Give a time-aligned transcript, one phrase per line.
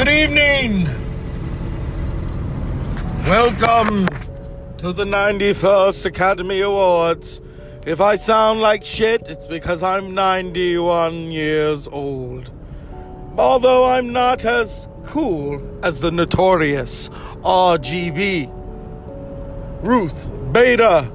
[0.00, 0.84] Good evening.
[3.28, 4.08] Welcome
[4.78, 7.42] to the 91st Academy Awards.
[7.84, 12.50] If I sound like shit, it's because I'm 91 years old.
[13.36, 17.10] Although I'm not as cool as the notorious
[17.44, 18.50] RGB.
[19.82, 21.12] Ruth Bader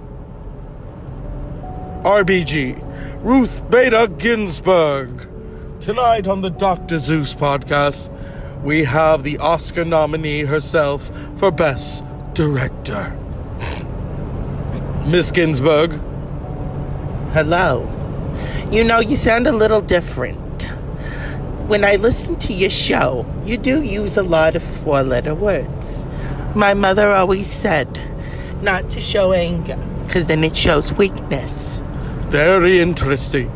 [2.04, 3.24] RBG.
[3.24, 5.28] Ruth Bader Ginsburg.
[5.80, 7.00] Tonight on the Dr.
[7.00, 8.12] Zeus podcast,
[8.66, 13.16] we have the Oscar nominee herself for Best Director.
[15.06, 15.92] Miss Ginsburg.
[17.32, 17.88] Hello.
[18.72, 20.64] You know, you sound a little different.
[21.68, 26.04] When I listen to your show, you do use a lot of four letter words.
[26.56, 27.88] My mother always said
[28.64, 29.78] not to show anger,
[30.08, 31.82] because then it shows weakness.
[32.30, 33.48] Very interesting.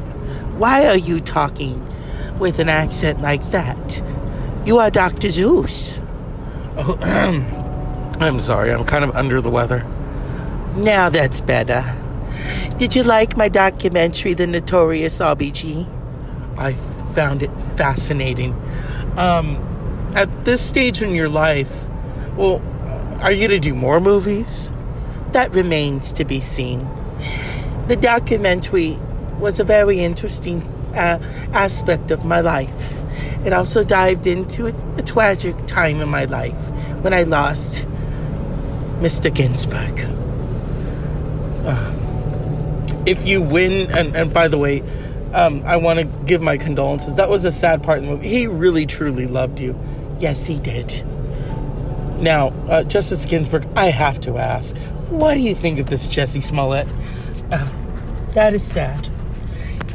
[0.59, 1.83] Why are you talking
[2.37, 4.03] with an accent like that?
[4.69, 5.31] You are Dr.
[5.31, 5.97] Zeus.
[6.77, 9.83] I'm sorry, I'm kind of under the weather.
[10.75, 11.83] Now that's better.
[12.77, 15.87] Did you like my documentary, The Notorious RBG?
[16.59, 18.53] I found it fascinating.
[19.17, 19.55] Um,
[20.15, 21.89] at this stage in your life,
[22.35, 22.61] well,
[23.23, 24.71] are you going to do more movies?
[25.31, 26.87] That remains to be seen.
[27.87, 28.99] The documentary
[29.39, 30.61] was a very interesting
[30.93, 33.03] aspect of my life.
[33.45, 36.69] It also dived into a, a tragic time in my life
[37.01, 37.87] when I lost
[38.99, 39.33] Mr.
[39.33, 39.99] Ginsburg.
[41.65, 41.95] Uh,
[43.05, 44.81] if you win, and, and by the way,
[45.33, 47.15] um, I want to give my condolences.
[47.15, 48.27] That was a sad part in the movie.
[48.27, 49.79] He really, truly loved you.
[50.19, 51.03] Yes, he did.
[52.21, 54.75] Now, uh, Justice Ginsburg, I have to ask,
[55.09, 56.87] what do you think of this Jussie Smollett?
[57.51, 57.67] Uh,
[58.33, 59.08] that is sad.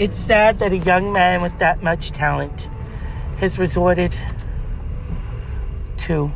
[0.00, 2.68] It's sad that a young man with that much talent
[3.38, 4.18] has resorted
[5.98, 6.32] to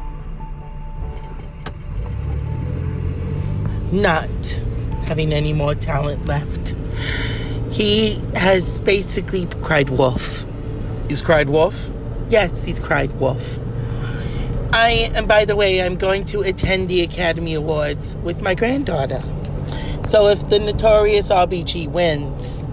[3.91, 4.62] not
[5.06, 6.76] having any more talent left.
[7.72, 10.44] He has basically cried wolf.
[11.08, 11.90] He's cried wolf?
[12.28, 13.58] Yes, he's cried wolf.
[14.72, 19.22] I, and by the way, I'm going to attend the Academy Awards with my granddaughter.
[20.04, 22.64] So if the notorious RBG wins,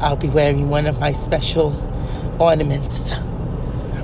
[0.00, 1.76] I'll be wearing one of my special
[2.40, 3.12] ornaments.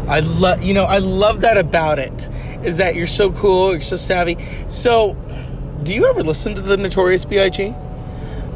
[0.08, 2.28] I love, you know, I love that about it.
[2.62, 4.36] Is that you're so cool, you're so savvy.
[4.68, 5.14] So,
[5.82, 7.74] do you ever listen to the Notorious B.I.G.?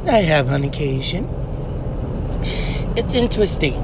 [0.07, 1.29] I have on occasion.
[2.97, 3.75] It's interesting.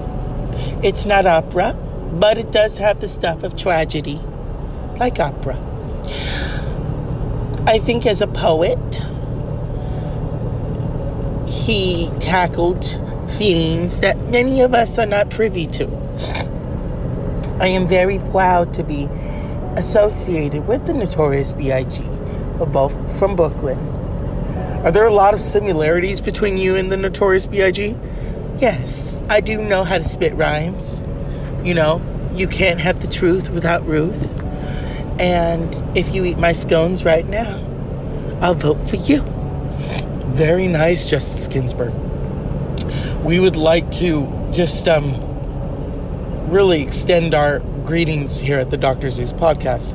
[0.83, 1.75] It's not opera,
[2.13, 4.21] but it does have the stuff of tragedy,
[4.99, 5.57] like opera.
[7.67, 8.79] I think as a poet,
[11.49, 15.87] he tackled themes that many of us are not privy to.
[17.61, 19.09] I am very proud to be
[19.77, 22.03] associated with the Notorious B.I.G.,
[22.73, 23.79] both from Brooklyn.
[24.85, 27.97] Are there a lot of similarities between you and the Notorious B.I.G.?
[28.59, 31.03] Yes, I do know how to spit rhymes.
[31.65, 32.03] You know,
[32.35, 34.39] you can't have the truth without Ruth.
[35.21, 37.61] And if you eat my scones right now,
[38.41, 39.23] I'll vote for you.
[40.27, 41.95] Very nice, Justice Ginsburg.
[43.25, 45.15] We would like to just um,
[46.51, 49.09] really extend our greetings here at the Dr.
[49.09, 49.95] Zeus podcast.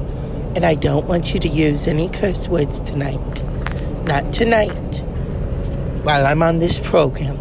[0.56, 3.22] And I don't want you to use any curse words tonight.
[4.06, 5.04] Not tonight.
[6.02, 7.38] While I'm on this program.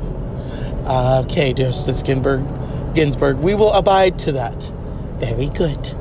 [0.85, 2.45] Uh, okay, Justice Ginsburg.
[2.95, 4.63] Ginsburg, we will abide to that.
[5.17, 5.95] Very good.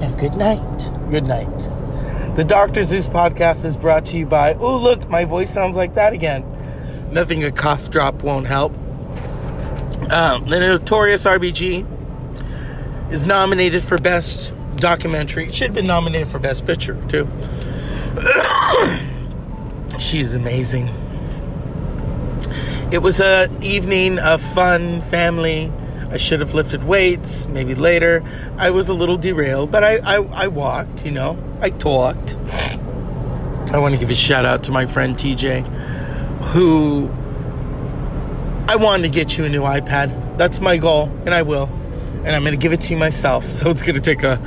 [0.00, 0.92] Now, good night.
[1.10, 1.68] Good night.
[2.36, 2.84] The Dr.
[2.84, 4.54] Zeus podcast is brought to you by.
[4.54, 6.44] Oh, look, my voice sounds like that again.
[7.10, 8.72] Nothing a cough drop won't help.
[10.12, 11.86] Um, the Notorious RBG
[13.10, 15.46] is nominated for Best Documentary.
[15.46, 17.26] It should have been nominated for Best Picture, too.
[19.98, 20.90] she is amazing.
[22.90, 25.72] It was a evening of fun, family.
[26.10, 28.22] I should have lifted weights, maybe later.
[28.58, 31.42] I was a little derailed, but I, I, I walked, you know.
[31.62, 32.36] I talked.
[33.72, 35.66] I want to give a shout out to my friend TJ,
[36.48, 37.10] who
[38.72, 40.38] I wanted to get you a new iPad.
[40.38, 41.64] That's my goal, and I will.
[42.24, 44.38] And I'm going to give it to you myself, so it's going to take a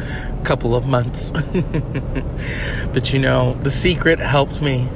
[0.43, 1.31] couple of months.
[2.91, 4.89] but you know, the secret helped me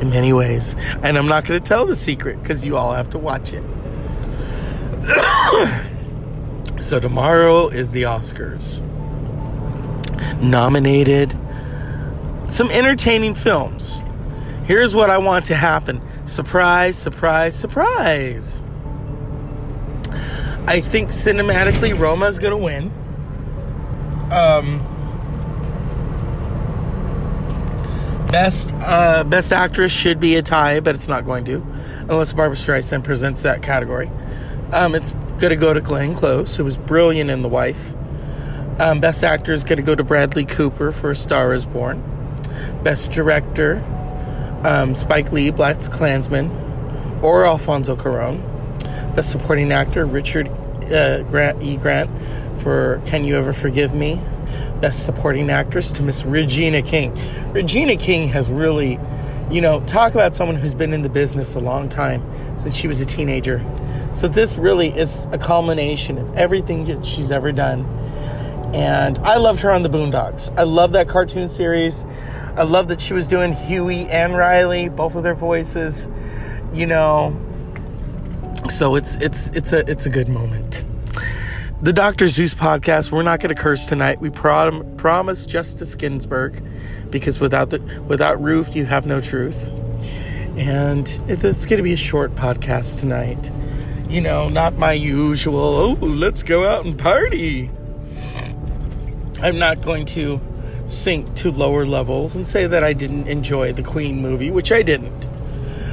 [0.00, 0.74] in many ways.
[1.04, 3.62] And I'm not going to tell the secret because you all have to watch it.
[6.80, 8.82] so tomorrow is the Oscars.
[10.40, 11.30] Nominated
[12.48, 14.02] some entertaining films.
[14.64, 18.62] Here's what I want to happen surprise, surprise, surprise.
[20.66, 22.90] I think cinematically, Roma is going to win.
[24.32, 24.80] Um,
[28.32, 31.56] best uh, best actress should be a tie, but it's not going to,
[32.08, 34.10] unless Barbra Streisand presents that category.
[34.72, 37.94] Um, it's going to go to Glenn Close, who was brilliant in The Wife.
[38.80, 42.02] Um, best actor is going to go to Bradley Cooper for A Star Is Born.
[42.82, 43.84] Best director
[44.64, 46.50] um, Spike Lee, Black Klansman,
[47.22, 48.40] or Alfonso Cuarón.
[49.14, 50.48] Best supporting actor, Richard
[50.92, 51.76] uh, Grant E.
[51.76, 52.10] Grant
[52.60, 54.20] for Can You Ever Forgive Me?
[54.80, 57.14] Best Supporting Actress to Miss Regina King.
[57.52, 58.98] Regina King has really,
[59.50, 62.22] you know, talk about someone who's been in the business a long time
[62.58, 63.64] since she was a teenager.
[64.12, 67.86] So this really is a culmination of everything that she's ever done.
[68.74, 70.52] And I loved her on the Boondocks.
[70.58, 72.04] I love that cartoon series.
[72.56, 76.08] I love that she was doing Huey and Riley, both of their voices.
[76.72, 77.40] You know,
[78.68, 80.84] so it's it's it's a it's a good moment
[81.84, 82.28] the Dr.
[82.28, 84.18] Zeus podcast, we're not going to curse tonight.
[84.18, 86.64] We prom- promise Justice Ginsburg
[87.10, 87.78] because without the
[88.08, 89.68] without Ruth, you have no truth.
[90.56, 93.52] And it's going to be a short podcast tonight.
[94.08, 97.70] You know, not my usual, oh, let's go out and party.
[99.44, 100.40] I'm not going to
[100.86, 104.80] sink to lower levels and say that I didn't enjoy the Queen movie, which I
[104.80, 105.28] didn't.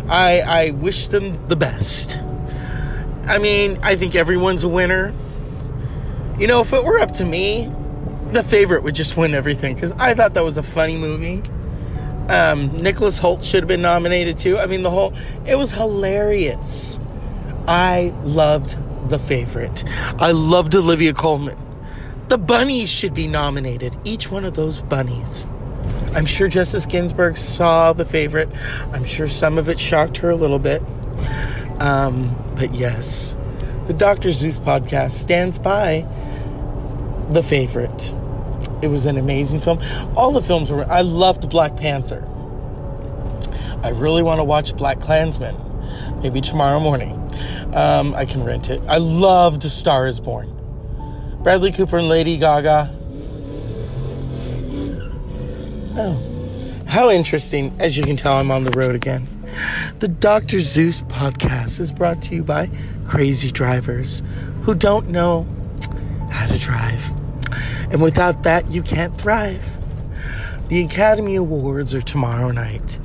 [0.08, 2.18] I I wish them the best.
[3.28, 5.14] I mean, I think everyone's a winner.
[6.40, 7.70] You know, if it were up to me,
[8.32, 11.44] the favorite would just win everything because I thought that was a funny movie.
[12.30, 14.60] Um, Nicholas Hoult should have been nominated too.
[14.60, 15.14] I mean, the whole
[15.46, 17.02] it was hilarious.
[17.68, 18.78] I loved
[19.10, 19.84] the favorite.
[20.22, 21.58] I loved Olivia Colman.
[22.32, 23.94] The bunnies should be nominated.
[24.06, 25.50] Each one of those bunnies.
[26.16, 28.48] I'm sure Justice Ginsburg saw the favorite.
[28.94, 30.82] I'm sure some of it shocked her a little bit.
[31.82, 33.36] Um, but yes,
[33.88, 34.32] the Dr.
[34.32, 36.08] Zeus podcast stands by
[37.32, 38.16] the Favorite.
[38.82, 39.80] It was an amazing film.
[40.16, 40.90] All the films were.
[40.90, 42.26] I loved Black Panther.
[43.84, 45.58] I really want to watch Black Klansman.
[46.24, 47.12] Maybe tomorrow morning.
[47.76, 48.82] Um, I can rent it.
[48.88, 50.61] I loved Star is Born.
[51.44, 52.96] Bradley Cooper and Lady Gaga.
[55.98, 57.76] Oh, how interesting.
[57.80, 59.28] As you can tell, I'm on the road again.
[59.98, 60.60] The Dr.
[60.60, 62.70] Zeus podcast is brought to you by
[63.06, 64.22] crazy drivers
[64.62, 65.48] who don't know
[66.30, 67.12] how to drive.
[67.92, 69.80] And without that, you can't thrive.
[70.70, 73.00] The Academy Awards are tomorrow night.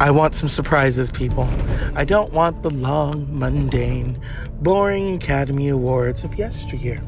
[0.00, 1.48] I want some surprises, people.
[1.94, 4.20] I don't want the long, mundane,
[4.60, 7.00] boring Academy Awards of yesteryear.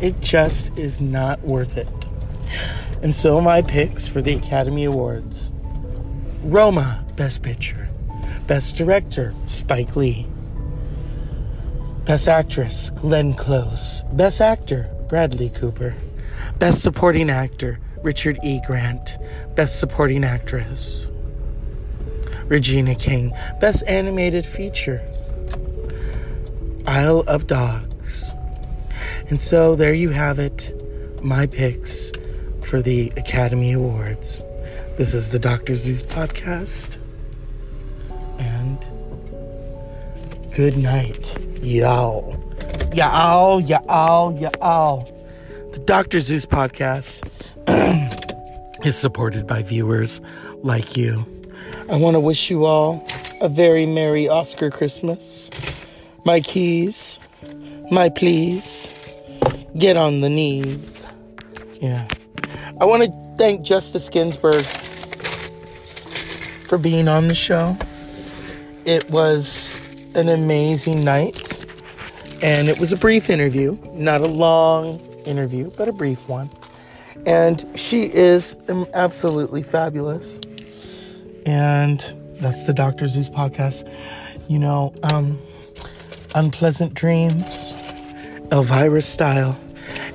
[0.00, 1.90] It just is not worth it.
[3.02, 5.50] And so, my picks for the Academy Awards
[6.42, 7.90] Roma, Best Picture.
[8.46, 10.26] Best Director, Spike Lee.
[12.04, 14.02] Best Actress, Glenn Close.
[14.12, 15.94] Best Actor, Bradley Cooper.
[16.58, 18.60] Best Supporting Actor, Richard E.
[18.66, 19.18] Grant.
[19.56, 21.10] Best Supporting Actress,
[22.48, 23.32] Regina King.
[23.60, 25.00] Best Animated Feature,
[26.86, 28.34] Isle of Dogs.
[29.28, 30.72] And so there you have it,
[31.22, 32.12] my picks
[32.62, 34.42] for the Academy Awards.
[34.96, 35.74] This is the Dr.
[35.74, 36.98] Zeus podcast.
[38.38, 38.78] And
[40.54, 42.42] good night, y'all.
[42.94, 45.00] Y'all, y'all, y'all.
[45.72, 46.20] The Dr.
[46.20, 47.28] Zeus podcast
[48.86, 50.20] is supported by viewers
[50.62, 51.35] like you.
[51.88, 53.06] I want to wish you all
[53.40, 55.86] a very Merry Oscar Christmas.
[56.24, 57.20] My keys,
[57.92, 59.22] my please,
[59.78, 61.06] get on the knees.
[61.80, 62.08] Yeah.
[62.80, 64.64] I want to thank Justice Ginsburg
[66.66, 67.76] for being on the show.
[68.84, 71.36] It was an amazing night.
[72.42, 76.50] And it was a brief interview, not a long interview, but a brief one.
[77.26, 78.56] And she is
[78.92, 80.40] absolutely fabulous.
[81.46, 82.00] And
[82.34, 83.08] that's the Dr.
[83.08, 83.90] Zeus podcast.
[84.48, 85.38] You know, um,
[86.34, 87.72] Unpleasant Dreams,
[88.52, 89.56] Elvira style.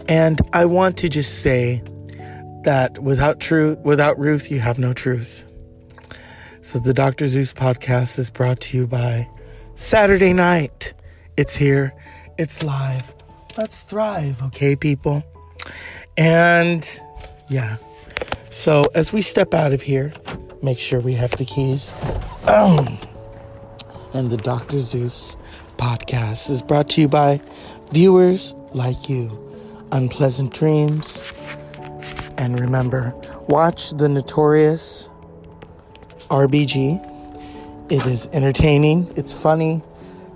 [0.07, 1.81] And I want to just say
[2.63, 5.45] that without truth, without Ruth, you have no truth.
[6.61, 7.25] So the Dr.
[7.25, 9.27] Zeus podcast is brought to you by
[9.73, 10.93] Saturday night.
[11.37, 11.93] It's here
[12.41, 13.13] it's live.
[13.55, 15.23] Let's thrive, okay, people?
[16.17, 16.83] And
[17.49, 17.77] yeah.
[18.49, 20.11] So as we step out of here,
[20.61, 21.93] make sure we have the keys.
[24.13, 24.77] And the Dr.
[24.79, 25.37] Zeus
[25.77, 27.39] podcast is brought to you by
[27.93, 29.39] viewers like you.
[29.93, 31.31] Unpleasant dreams.
[32.37, 33.15] And remember,
[33.47, 35.09] watch the notorious
[36.29, 37.07] RBG.
[37.89, 39.81] It is entertaining, it's funny,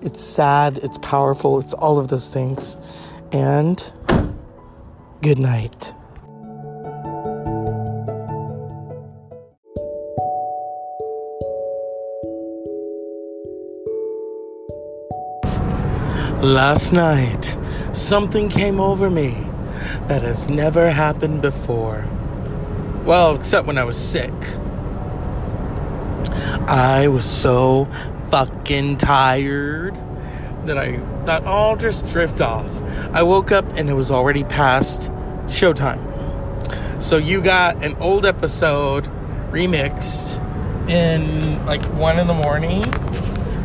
[0.01, 2.77] it's sad, it's powerful, it's all of those things.
[3.34, 3.77] And
[5.22, 5.94] good night.
[16.55, 17.57] Last night,
[17.91, 19.45] something came over me
[20.07, 22.05] that has never happened before.
[23.03, 24.31] Well, except when I was sick.
[26.69, 27.89] I was so
[28.29, 29.95] fucking tired
[30.65, 32.81] that I thought, oh, I'll just drift off.
[33.12, 35.12] I woke up and it was already past
[35.47, 36.00] showtime.
[37.03, 39.03] So you got an old episode
[39.51, 40.39] remixed
[40.89, 42.83] in like one in the morning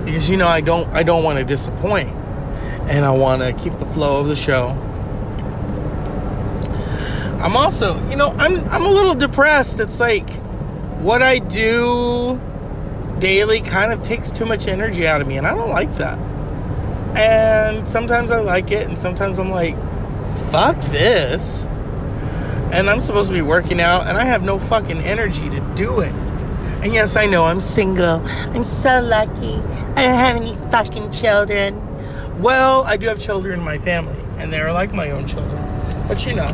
[0.04, 2.19] because you know I don't I don't want to disappoint
[2.90, 4.70] and I want to keep the flow of the show.
[7.40, 9.80] I'm also, you know, I'm I'm a little depressed.
[9.80, 10.28] It's like
[10.98, 12.38] what I do
[13.20, 16.18] daily kind of takes too much energy out of me and I don't like that.
[17.16, 19.76] And sometimes I like it and sometimes I'm like
[20.50, 21.64] fuck this.
[22.72, 26.00] And I'm supposed to be working out and I have no fucking energy to do
[26.00, 26.12] it.
[26.82, 28.22] And yes, I know I'm single.
[28.26, 29.54] I'm so lucky.
[29.96, 31.89] I don't have any fucking children.
[32.40, 35.62] Well, I do have children in my family, and they're like my own children.
[36.08, 36.48] But you know,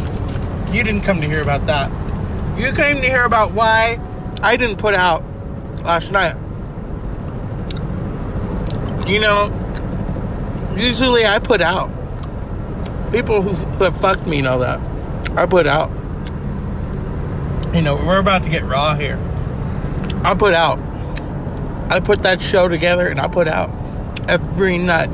[0.72, 1.92] you didn't come to hear about that.
[2.58, 4.00] You came to hear about why
[4.42, 5.22] I didn't put out
[5.84, 6.34] last night.
[9.06, 9.52] You know,
[10.74, 11.88] usually I put out.
[13.12, 14.80] People who, who have fucked me know that.
[15.38, 15.90] I put out.
[17.72, 19.20] You know, we're about to get raw here.
[20.24, 20.80] I put out.
[21.92, 23.70] I put that show together and I put out
[24.28, 25.10] every night.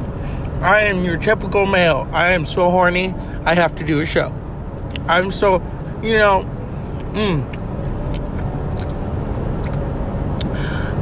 [0.63, 2.09] I am your typical male.
[2.13, 3.15] I am so horny.
[3.45, 4.33] I have to do a show.
[5.09, 5.55] I'm so,
[6.03, 6.45] you know,
[7.15, 7.43] mm.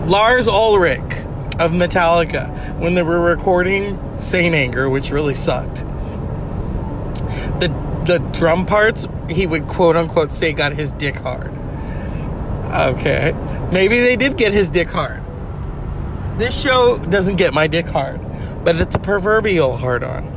[0.09, 1.01] Lars Ulrich
[1.61, 5.85] of Metallica, when they were recording Saint Anger, which really sucked,
[7.61, 7.69] the
[8.07, 11.53] the drum parts he would quote unquote say got his dick hard.
[12.71, 13.35] Okay,
[13.73, 15.23] maybe they did get his dick hard.
[16.39, 18.21] This show doesn't get my dick hard,
[18.65, 20.37] but it's a proverbial hard on.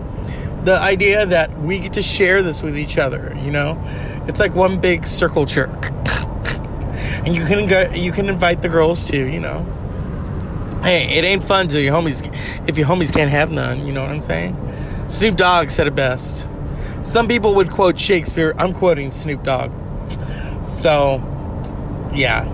[0.64, 3.82] The idea that we get to share this with each other, you know,
[4.28, 5.92] it's like one big circle jerk,
[7.26, 9.66] and you can go, you can invite the girls too, you know.
[10.82, 12.30] Hey, it ain't fun till your homies
[12.68, 13.86] if your homies can't have none.
[13.86, 14.58] You know what I'm saying?
[15.08, 16.50] Snoop Dogg said it best.
[17.02, 18.54] Some people would quote Shakespeare.
[18.58, 19.72] I'm quoting Snoop Dogg.
[20.64, 21.18] So,
[22.14, 22.46] yeah.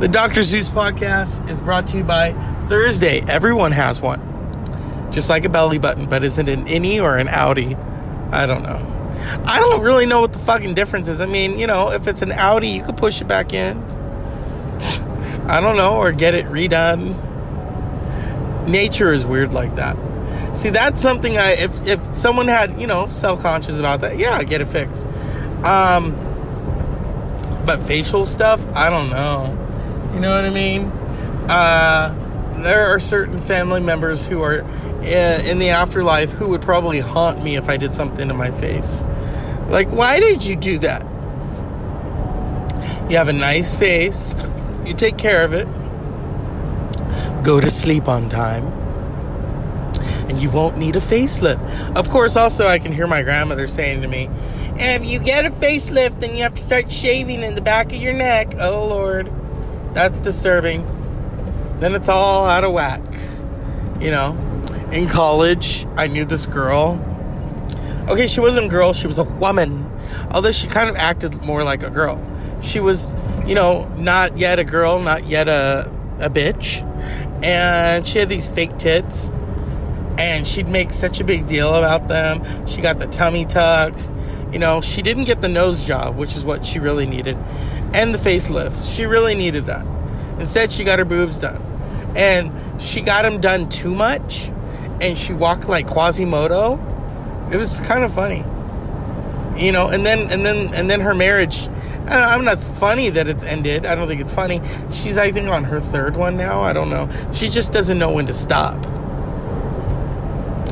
[0.00, 0.42] The Dr.
[0.42, 2.32] Zeus podcast is brought to you by
[2.68, 3.22] Thursday.
[3.22, 4.27] Everyone has one.
[5.10, 7.76] Just like a belly button, but is it an innie or an outie?
[8.32, 8.94] I don't know.
[9.44, 11.20] I don't really know what the fucking difference is.
[11.20, 13.78] I mean, you know, if it's an outie, you could push it back in.
[15.48, 17.16] I don't know, or get it redone.
[18.68, 19.96] Nature is weird like that.
[20.54, 24.60] See, that's something I if if someone had, you know, self-conscious about that, yeah, get
[24.60, 25.06] it fixed.
[25.64, 26.12] Um
[27.64, 29.56] but facial stuff, I don't know.
[30.14, 30.84] You know what I mean?
[31.48, 32.14] Uh
[32.62, 34.62] there are certain family members who are
[34.98, 38.50] Uh, in the afterlife who would probably haunt me if I did something to my
[38.50, 39.04] face.
[39.68, 41.02] Like, why did you do that?
[43.08, 44.34] You have a nice face.
[44.84, 45.66] You take care of it.
[47.44, 48.66] Go to sleep on time.
[50.28, 51.96] And you won't need a facelift.
[51.96, 54.28] Of course, also, I can hear my grandmother saying to me,
[54.76, 57.98] if you get a facelift, then you have to start shaving in the back of
[57.98, 58.54] your neck.
[58.58, 59.30] Oh, Lord.
[59.94, 60.84] That's disturbing.
[61.80, 63.00] Then it's all out of whack.
[64.00, 64.36] You know,
[64.92, 67.04] in college, I knew this girl.
[68.08, 69.90] Okay, she wasn't a girl, she was a woman.
[70.30, 72.24] Although she kind of acted more like a girl.
[72.60, 73.14] She was,
[73.46, 76.82] you know, not yet a girl, not yet a, a bitch.
[77.42, 79.30] And she had these fake tits.
[80.18, 82.66] And she'd make such a big deal about them.
[82.66, 83.94] She got the tummy tuck.
[84.50, 87.36] You know, she didn't get the nose job, which is what she really needed.
[87.92, 88.96] And the facelift.
[88.96, 89.86] She really needed that.
[90.38, 91.62] Instead, she got her boobs done.
[92.16, 94.50] And she got them done too much.
[95.00, 96.74] And she walked like Quasimodo.
[97.52, 98.44] It was kind of funny.
[99.56, 101.68] You know, and then and then and then her marriage
[102.10, 103.84] I'm not funny that it's ended.
[103.84, 104.62] I don't think it's funny.
[104.90, 106.62] She's, I think, on her third one now.
[106.62, 107.08] I don't know.
[107.34, 108.86] She just doesn't know when to stop.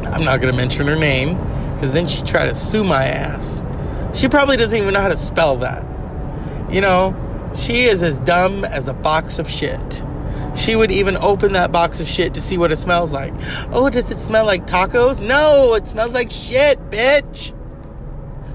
[0.06, 1.36] I'm not to mention her name
[1.74, 3.62] because then she'd try to sue my ass.
[4.14, 5.84] She probably doesn't even know how to spell that.
[6.72, 7.14] You know,
[7.54, 10.02] she is as dumb as a box of shit.
[10.56, 13.34] She would even open that box of shit to see what it smells like.
[13.70, 15.26] Oh, does it smell like tacos?
[15.26, 17.52] No, it smells like shit, bitch.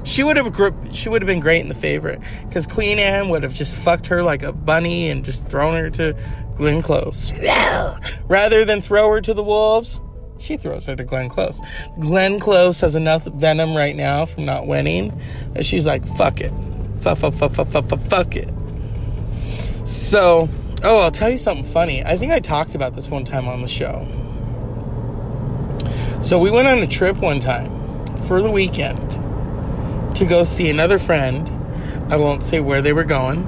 [0.03, 0.55] She would have
[0.93, 4.08] she would have been great in the favorite because Queen Anne would have just fucked
[4.08, 6.17] her like a bunny and just thrown her to
[6.55, 7.31] Glenn Close.
[8.27, 10.01] Rather than throw her to the wolves,
[10.39, 11.62] she throws her to Glenn Close.
[12.00, 15.13] Glenn Close has enough venom right now from not winning
[15.53, 16.51] that she's like, fuck it.
[17.01, 18.50] Fuck, fuck, fuck, fuck, fuck, fuck, fuck it.
[19.88, 20.50] So,
[20.83, 22.03] oh, I'll tell you something funny.
[22.03, 24.07] I think I talked about this one time on the show.
[26.21, 29.11] So we went on a trip one time for the weekend
[30.15, 31.50] to go see another friend.
[32.11, 33.47] I won't say where they were going.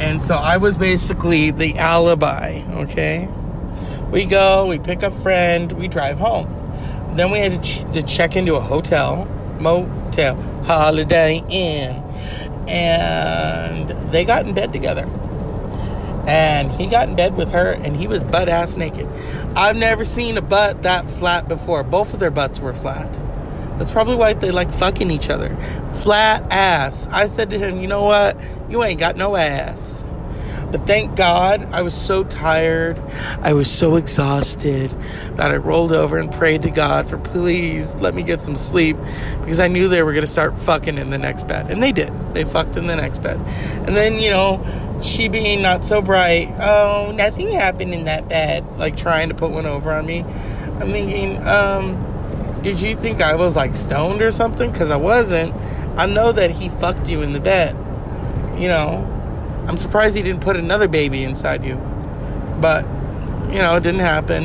[0.00, 3.28] And so I was basically the alibi, okay?
[4.10, 6.58] We go, we pick up friend, we drive home.
[7.14, 9.26] Then we had to, ch- to check into a hotel,
[9.60, 10.34] motel,
[10.64, 11.96] Holiday Inn.
[12.68, 15.08] And they got in bed together.
[16.26, 19.08] And he got in bed with her and he was butt ass naked.
[19.56, 21.82] I've never seen a butt that flat before.
[21.82, 23.20] Both of their butts were flat.
[23.78, 25.56] That's probably why they like fucking each other.
[25.92, 27.08] Flat ass.
[27.08, 28.36] I said to him, you know what?
[28.68, 30.04] You ain't got no ass.
[30.72, 32.98] But thank God I was so tired.
[33.42, 34.90] I was so exhausted
[35.36, 38.96] that I rolled over and prayed to God for please let me get some sleep
[39.40, 41.70] because I knew they were going to start fucking in the next bed.
[41.70, 42.10] And they did.
[42.32, 43.38] They fucked in the next bed.
[43.86, 48.64] And then, you know, she being not so bright, oh, nothing happened in that bed,
[48.78, 50.20] like trying to put one over on me.
[50.20, 54.70] I'm thinking, um, did you think I was like stoned or something?
[54.70, 55.54] Because I wasn't.
[55.98, 57.76] I know that he fucked you in the bed.
[58.56, 59.21] You know,
[59.66, 61.76] I'm surprised he didn't put another baby inside you.
[62.60, 62.84] But,
[63.52, 64.44] you know, it didn't happen.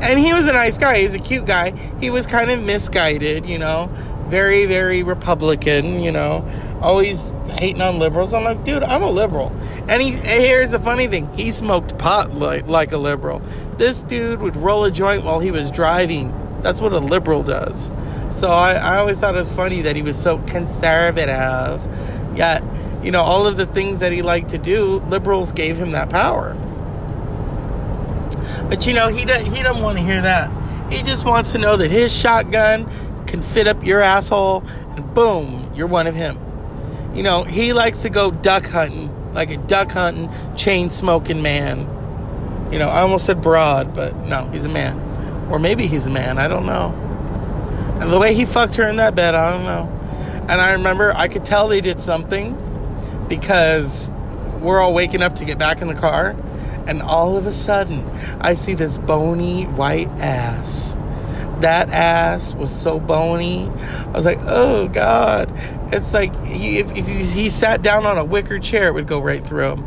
[0.00, 0.98] And he was a nice guy.
[0.98, 1.70] He was a cute guy.
[2.00, 3.90] He was kind of misguided, you know,
[4.28, 6.46] very, very Republican, you know,
[6.80, 8.34] always hating on liberals.
[8.34, 9.52] I'm like, dude, I'm a liberal.
[9.88, 13.40] And he, here's the funny thing he smoked pot like, like a liberal.
[13.78, 16.32] This dude would roll a joint while he was driving.
[16.62, 17.90] That's what a liberal does.
[18.30, 21.86] So I, I always thought it was funny that he was so conservative.
[22.36, 22.62] Yet,
[23.04, 26.08] you know, all of the things that he liked to do, liberals gave him that
[26.08, 26.54] power.
[28.68, 30.50] But you know, he doesn't, he doesn't want to hear that.
[30.90, 34.64] He just wants to know that his shotgun can fit up your asshole
[34.96, 36.38] and boom, you're one of him.
[37.14, 41.80] You know, he likes to go duck hunting, like a duck hunting, chain smoking man.
[42.72, 44.98] You know, I almost said broad, but no, he's a man.
[45.50, 46.88] Or maybe he's a man, I don't know.
[48.00, 49.90] And the way he fucked her in that bed, I don't know.
[50.48, 52.58] And I remember I could tell they did something
[53.36, 54.10] because
[54.60, 56.36] we're all waking up to get back in the car.
[56.86, 58.04] And all of a sudden,
[58.40, 60.96] I see this bony white ass.
[61.60, 63.68] That ass was so bony.
[63.68, 65.50] I was like, oh God.
[65.92, 69.42] It's like if, if he sat down on a wicker chair, it would go right
[69.42, 69.78] through him.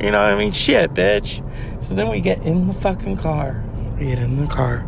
[0.00, 0.52] You know what I mean?
[0.52, 1.42] Shit, bitch.
[1.82, 3.64] So then we get in the fucking car.
[3.98, 4.86] We get in the car.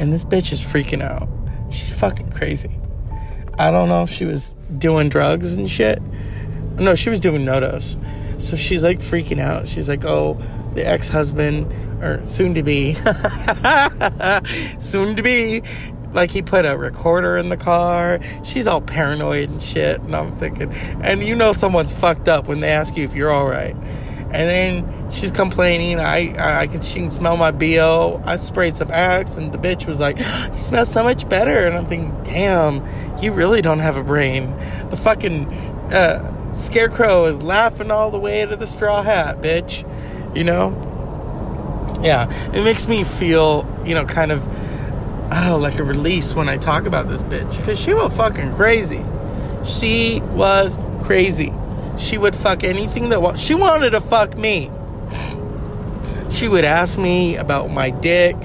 [0.00, 1.28] And this bitch is freaking out.
[1.70, 2.78] She's fucking crazy.
[3.58, 6.00] I don't know if she was doing drugs and shit.
[6.80, 8.40] No, she was doing NoDoz.
[8.40, 9.66] So she's like freaking out.
[9.66, 10.38] She's like, oh,
[10.74, 12.94] the ex-husband or soon to be
[14.78, 15.62] soon to be.
[16.12, 18.20] Like he put a recorder in the car.
[18.42, 22.60] She's all paranoid and shit and i'm thinking and you know someone's fucked up when
[22.60, 23.74] they ask you if you're all right.
[23.74, 28.76] And then she's complaining i i, I can she can smell my bo i sprayed
[28.76, 31.66] some axe and the bitch was like you smell so much better.
[31.66, 32.82] And i'm thinking damn
[33.22, 34.56] you really don't have a brain.
[34.88, 35.46] The fucking
[35.92, 39.84] uh, scarecrow is laughing all the way to the straw hat bitch.
[40.36, 40.84] You know?
[42.02, 42.30] Yeah.
[42.52, 44.46] It makes me feel you know kind of
[45.32, 47.56] oh like a release when i talk about this bitch.
[47.58, 49.04] Because she was fucking crazy.
[49.64, 51.52] She was crazy.
[51.98, 54.70] She would fuck anything that wa- she wanted to fuck me.
[56.30, 58.36] She would ask me about my dick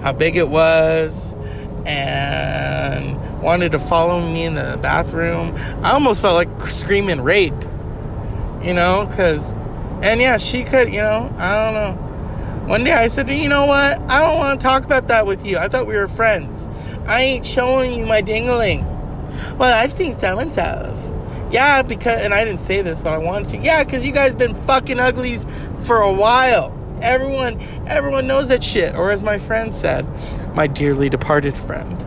[0.00, 1.34] how big it was
[1.86, 7.54] and wanted to follow me in the bathroom i almost felt like screaming rape
[8.62, 9.52] you know because
[10.02, 12.06] and yeah she could you know i don't know
[12.66, 14.00] one day I said, you know what?
[14.10, 15.56] I don't want to talk about that with you.
[15.56, 16.68] I thought we were friends.
[17.06, 18.84] I ain't showing you my dingling.
[19.56, 21.12] Well, I've seen so and.
[21.52, 23.58] Yeah, because, and I didn't say this, but I wanted to.
[23.58, 25.46] Yeah, because you guys been fucking uglies
[25.82, 26.76] for a while.
[27.02, 28.96] Everyone, everyone knows that shit.
[28.96, 30.04] Or as my friend said,
[30.56, 32.04] my dearly departed friend.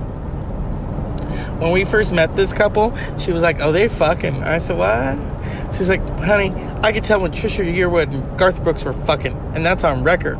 [1.59, 4.43] When we first met this couple, she was like, oh, they fucking.
[4.43, 5.75] I said, what?
[5.75, 9.65] She's like, honey, I could tell when Trisha Yearwood and Garth Brooks were fucking, and
[9.65, 10.37] that's on record.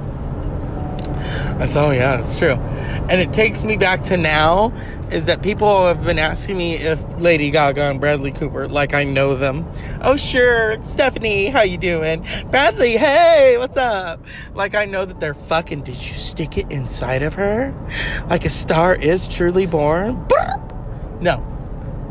[1.60, 2.54] I said, oh yeah, that's true.
[2.54, 4.72] And it takes me back to now
[5.12, 9.04] is that people have been asking me if Lady Gaga and Bradley Cooper, like I
[9.04, 9.70] know them.
[10.02, 12.26] Oh sure, Stephanie, how you doing?
[12.50, 14.24] Bradley, hey, what's up?
[14.54, 15.82] Like I know that they're fucking.
[15.82, 17.74] Did you stick it inside of her?
[18.30, 20.26] Like a star is truly born?
[20.28, 20.69] Burp.
[21.22, 21.46] No,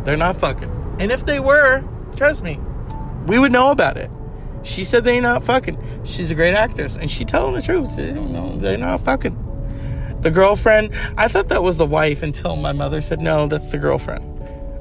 [0.05, 0.97] they're not fucking.
[1.01, 1.85] And if they were,
[2.17, 2.59] trust me,
[3.27, 4.11] we would know about it.
[4.63, 5.79] She said they're not fucking.
[6.05, 7.97] She's a great actress, and she telling the truth.
[7.97, 9.45] They don't know they're not fucking.
[10.21, 13.79] The girlfriend, I thought that was the wife until my mother said no, that's the
[13.79, 14.25] girlfriend.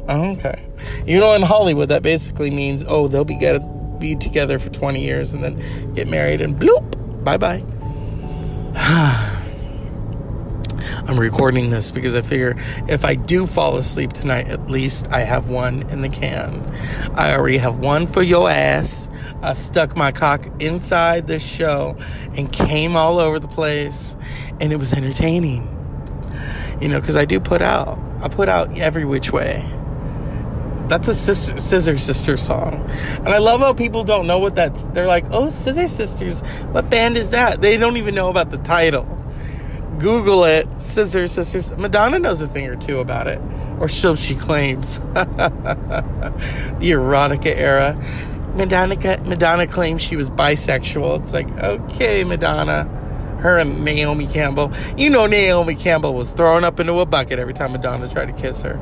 [0.09, 0.65] Oh, okay,
[1.05, 3.61] you know, in Hollywood, that basically means oh they'll be get
[3.99, 7.63] be together for twenty years and then get married and bloop, bye bye.
[11.07, 12.55] I'm recording this because I figure
[12.89, 16.69] if I do fall asleep tonight, at least I have one in the can.
[17.15, 19.09] I already have one for your ass.
[19.41, 21.95] I stuck my cock inside this show
[22.37, 24.17] and came all over the place,
[24.59, 25.73] and it was entertaining.
[26.81, 27.97] You know, because I do put out.
[28.19, 29.65] I put out every which way.
[30.89, 32.85] That's a sister, Scissor Sisters song.
[33.15, 34.87] And I love how people don't know what that's.
[34.87, 36.41] They're like, oh, Scissor Sisters.
[36.71, 37.61] What band is that?
[37.61, 39.16] They don't even know about the title.
[39.99, 40.67] Google it.
[40.79, 41.75] Scissor Sisters.
[41.77, 43.41] Madonna knows a thing or two about it.
[43.79, 44.99] Or so she claims.
[45.13, 45.15] the
[46.81, 47.95] erotica era.
[48.55, 51.21] Madonna, Madonna claims she was bisexual.
[51.21, 52.89] It's like, okay, Madonna
[53.39, 54.71] her and Naomi Campbell.
[54.97, 58.33] You know, Naomi Campbell was thrown up into a bucket every time Madonna tried to
[58.33, 58.79] kiss her.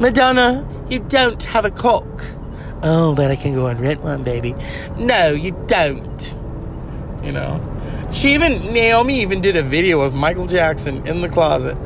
[0.00, 2.06] Madonna, you don't have a cock.
[2.82, 4.54] Oh, but I can go and rent one, baby.
[4.98, 6.36] No, you don't.
[7.22, 7.71] You know?
[8.12, 11.78] She even, Naomi even did a video of Michael Jackson in the closet.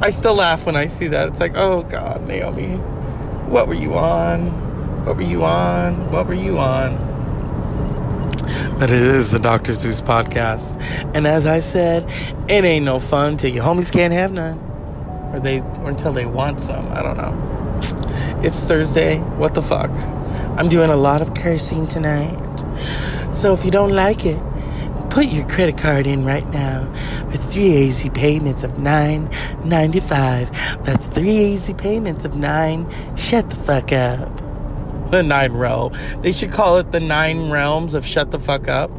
[0.00, 1.28] I still laugh when I see that.
[1.28, 2.76] It's like, oh God, Naomi,
[3.48, 5.04] what were you on?
[5.04, 6.12] What were you on?
[6.12, 6.96] What were you on?
[8.78, 9.72] But it is the Dr.
[9.72, 10.80] Zeus podcast.
[11.14, 12.08] And as I said,
[12.48, 14.58] it ain't no fun till your homies can't have none.
[15.32, 16.86] Or they or until they want some.
[16.92, 17.80] I don't know.
[18.44, 19.18] It's Thursday.
[19.18, 19.90] What the fuck?
[20.56, 22.38] I'm doing a lot of cursing tonight.
[23.32, 24.40] So if you don't like it,
[25.12, 26.90] put your credit card in right now
[27.26, 29.28] with three easy payments of nine
[29.62, 30.50] ninety five.
[30.84, 32.90] That's three easy payments of nine.
[33.14, 34.40] Shut the fuck up
[35.10, 35.92] the nine realm.
[36.22, 38.90] They should call it the nine realms of shut the fuck up.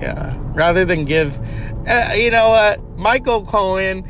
[0.00, 0.38] Yeah.
[0.54, 1.38] Rather than give,
[1.86, 2.82] uh, you know what?
[2.96, 4.04] Michael Cohen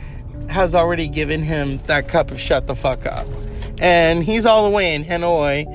[0.48, 3.26] has already given him that cup of shut the fuck up.
[3.81, 5.66] And he's all the way in Hanoi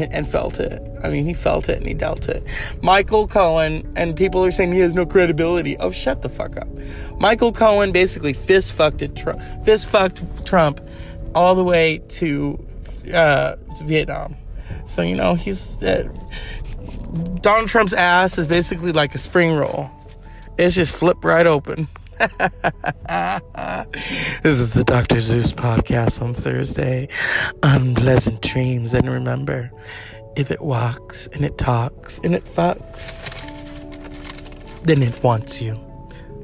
[0.00, 0.82] and, and felt it.
[1.02, 2.42] I mean, he felt it and he dealt it.
[2.82, 5.76] Michael Cohen, and people are saying he has no credibility.
[5.78, 6.68] Oh, shut the fuck up.
[7.18, 10.80] Michael Cohen basically fist fucked it, Trump, fist fucked Trump
[11.34, 12.64] all the way to
[13.12, 14.36] uh, Vietnam.
[14.84, 15.82] So, you know, he's.
[15.82, 16.12] Uh,
[17.42, 19.90] Donald Trump's ass is basically like a spring roll.
[20.58, 21.88] It's just flip right open.
[24.42, 25.18] this is the Dr.
[25.18, 27.08] Zeus podcast on Thursday.
[27.64, 28.94] Unpleasant dreams.
[28.94, 29.72] And remember,
[30.36, 33.22] if it walks and it talks and it fucks,
[34.84, 35.80] then it wants you.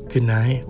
[0.08, 0.64] Good night.